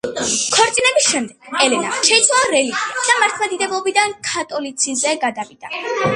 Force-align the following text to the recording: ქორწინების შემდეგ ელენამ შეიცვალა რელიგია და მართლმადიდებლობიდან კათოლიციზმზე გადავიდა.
ქორწინების 0.53 1.09
შემდეგ 1.09 1.59
ელენამ 1.65 1.99
შეიცვალა 2.09 2.49
რელიგია 2.55 3.05
და 3.11 3.19
მართლმადიდებლობიდან 3.25 4.19
კათოლიციზმზე 4.33 5.17
გადავიდა. 5.29 5.77